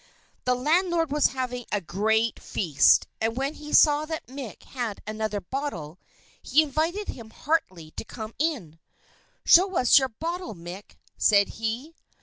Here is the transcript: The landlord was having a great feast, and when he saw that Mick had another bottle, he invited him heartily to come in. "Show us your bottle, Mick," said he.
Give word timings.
The 0.45 0.55
landlord 0.55 1.11
was 1.11 1.27
having 1.27 1.65
a 1.71 1.79
great 1.79 2.39
feast, 2.39 3.05
and 3.21 3.37
when 3.37 3.53
he 3.53 3.71
saw 3.71 4.05
that 4.05 4.25
Mick 4.25 4.63
had 4.63 4.99
another 5.05 5.39
bottle, 5.39 5.99
he 6.41 6.63
invited 6.63 7.09
him 7.09 7.29
heartily 7.29 7.91
to 7.91 8.03
come 8.03 8.33
in. 8.39 8.79
"Show 9.45 9.77
us 9.77 9.99
your 9.99 10.09
bottle, 10.09 10.55
Mick," 10.55 10.95
said 11.19 11.49
he. 11.49 11.93